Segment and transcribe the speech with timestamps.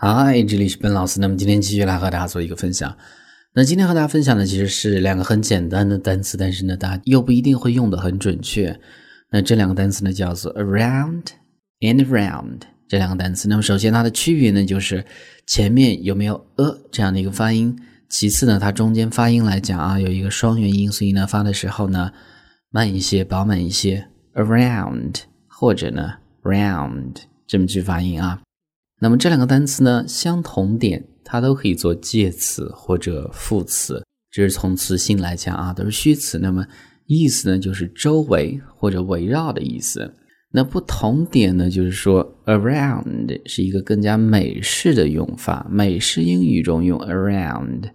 [0.00, 1.18] 嗨，这里是本老师。
[1.18, 2.96] 那么今天继续来和大家做一个分享。
[3.52, 8.78] 那今天和大家分享的其实是两个很简单的单词，但是呢，大家又不一定会用的很准确。
[9.32, 11.24] 那这两个单词呢，叫做 around
[11.80, 13.48] and round 这两个单词。
[13.48, 15.04] 那么首先它的区别呢，就是
[15.48, 17.76] 前面有没有 a 这样的一个发音。
[18.08, 22.12] 其次呢，它中间发音来讲啊，有一个双元音，所以呢，发的时候呢，
[22.70, 24.06] 慢一些，饱满一些。
[24.34, 26.12] around 或者呢
[26.44, 27.16] ，round
[27.48, 28.40] 这么去发音啊。
[29.00, 36.38] 那么这两个单词呢，相同点，它都可以做介词或者副词，这是从词性来讲啊，都是虚词。
[36.38, 36.66] 那么
[37.06, 40.14] 意思呢，就是周围或者围绕的意思。
[40.50, 47.90] 那不同点呢，就是说 around 是一个更加美式的用法，美式英语中用 around。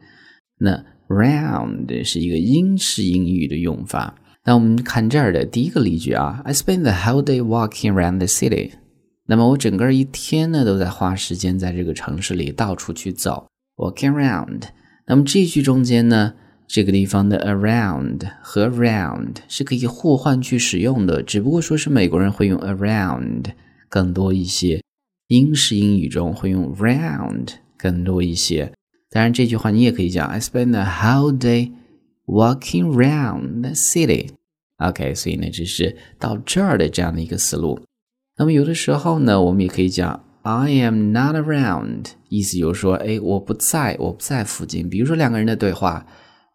[0.59, 4.15] 那 round 是一个英式英语的用法。
[4.45, 8.71] 那我们看这儿的第一个例句啊，I spent the whole day walking around the city。
[9.25, 14.63] 那么我整个一天呢都在花时间在这个城市里到处去走，walking around。
[15.07, 16.33] 那么这句中间呢，
[16.67, 23.45] 这个地方的 around 和 round 是可以互换去使用的，只不过说是美国人会用 around
[23.87, 24.81] 更多一些，
[25.27, 28.73] 英式英语中会用 round 更多一些。
[29.09, 31.71] 当然这句话你也可以讲，I spend the whole day
[32.25, 34.31] walking round the city。
[34.77, 37.79] OK，所以呢这是到这儿的这样的一个思路。
[38.35, 44.89] 那么有的时候呢，我们也可以讲 I am not around，意思就是说，哎，我不在，我不在附近。
[44.89, 46.05] 比如说两个人的对话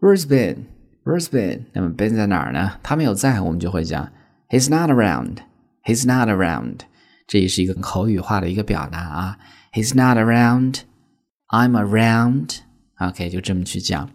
[0.01, 1.67] ，Where's Ben？Where's Ben？
[1.73, 2.73] 那么 Ben 在哪儿呢？
[2.83, 4.11] 他没有在，我们就会讲
[4.49, 6.81] He's not around，He's not around。
[7.27, 9.39] 这也是一个口语化的一个表达啊。
[9.73, 12.57] He's not around，I'm around。
[12.99, 14.11] OK，就这么去讲。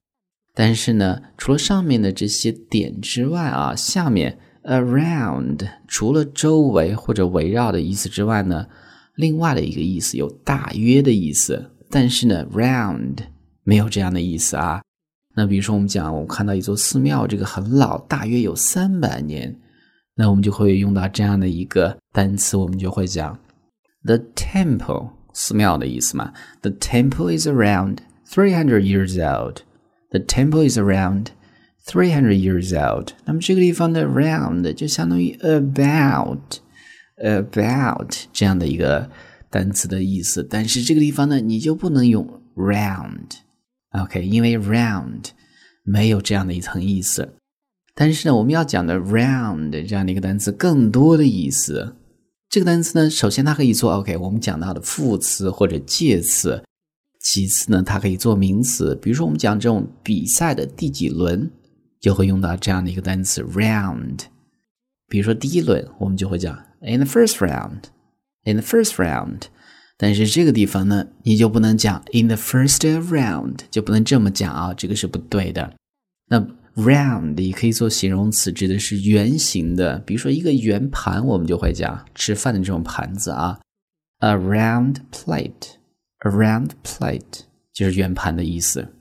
[0.54, 4.38] 但是呢，除了上面的这些点之外啊，下面。
[4.64, 8.66] Around 除了周围或者围绕的意思之外呢，
[9.16, 13.18] 另外的一个意思有大约的意思，但是呢，round
[13.64, 14.82] 没有这样的意思啊。
[15.36, 19.60] 那比如说我们讲，我看到一座寺庙，这个很老，大约有三百年，
[20.16, 23.38] 那我们就会用到这样的一个单词，我们就会讲
[24.06, 26.32] the temple 寺庙的意思嘛。
[26.62, 29.58] The temple is around three hundred years old.
[30.12, 31.28] The temple is around.
[31.86, 36.56] Three hundred years old，那么这个地方的 round 就相当于 about，about
[38.32, 39.10] 这样的一个
[39.50, 40.42] 单词的意思。
[40.50, 45.26] 但是这个地方呢，你就不能用 round，OK，因为 round
[45.84, 47.34] 没有这样的一层意思。
[47.94, 51.98] 但是呢，我们要讲的 round 这样的一个单词更多的意思。
[52.50, 56.64] 这个单词呢，首先它可以做 OK，我们讲到的副词或者介词。
[57.20, 61.52] 其次呢，它可以做名词，比如说我们讲这种比赛的第几轮。
[62.04, 64.26] 就会用到这样的一个单词 round。
[65.08, 69.44] 比如说第一轮，我们就会讲 in the first round，in the first round。
[69.96, 75.74] 但是这个地方呢，你就不能讲 in the first round，就不能这么讲啊，这个是不对的。
[76.28, 80.00] 那 round 也可以做形容词，指的是圆形的。
[80.00, 83.58] 比如说一个圆盘，我们就会讲吃饭的这种盘子啊
[84.20, 88.94] ，a round plate，a round plate 就是圆盘的意思。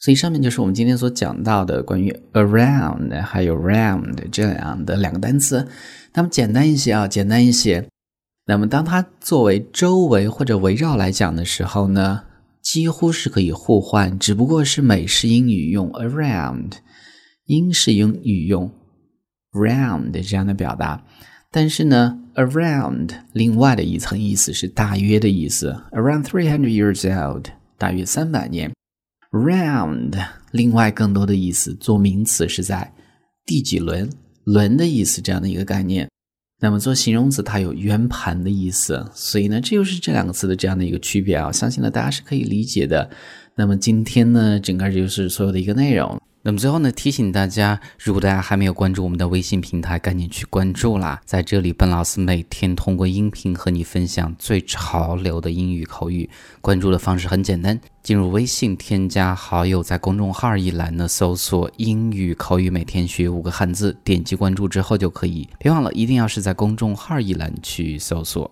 [0.00, 5.66] 所以上面就是我们今天所讲到的关于 around 还有 round 这样的两个单词，
[6.14, 7.86] 那么简单一些啊，简单一些。
[8.46, 12.22] 那么当它作为周围或者围绕来讲的时候呢，
[12.62, 16.72] 几乎是可以互换，只不过是美式英语用 around，
[17.46, 18.72] 英式英语用
[19.52, 21.04] round 这样的表达。
[21.50, 28.70] 但是呢，around 另外的一层意思是大约的意思，around three hundred years old，大约三百年。
[29.30, 32.92] Round，另外更多的意思做名词是在
[33.44, 34.08] 第几轮
[34.44, 36.08] 轮的意思这样的一个概念。
[36.60, 43.08] 那么做形容词它有圆盘的意思，所以呢这就是这两个词的这样的一个区别啊，相信呢大家是可以理解的。
[43.54, 46.20] 那么今天呢整个就是所有的一个内容。
[46.48, 51.20] 那么最后呢，提醒大家，如果大家还没有关注我们的微信平台，赶紧去关注啦！
[51.26, 56.30] 在这里，本老师每天通过音频和你分享最潮流的英语口语。
[56.62, 65.46] 关注的方式很简单，进入微信添加好友，在公众号一栏呢搜索“英语口语每天学五个汉字”，点击关注之后就可以。
[65.58, 68.50] 别忘了，一定要是在公众号一栏去搜索。